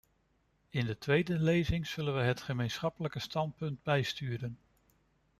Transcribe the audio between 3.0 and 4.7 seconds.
standpunt bijsturen.